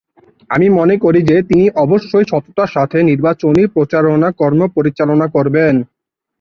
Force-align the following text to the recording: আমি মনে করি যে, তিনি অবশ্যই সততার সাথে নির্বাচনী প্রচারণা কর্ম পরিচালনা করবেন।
আমি 0.49 0.67
মনে 0.69 0.95
করি 0.97 1.19
যে, 1.21 1.37
তিনি 1.49 1.65
অবশ্যই 1.83 2.25
সততার 2.27 2.73
সাথে 2.75 2.97
নির্বাচনী 3.03 3.63
প্রচারণা 3.75 4.29
কর্ম 4.39 4.61
পরিচালনা 4.75 5.27
করবেন। 5.27 5.75